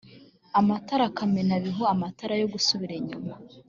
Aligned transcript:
amatara 0.59 1.05
kamenabihu 1.17 1.81
amatara 1.93 2.33
yo 2.41 2.47
gusubira 2.53 2.93
inyuma 3.01 3.33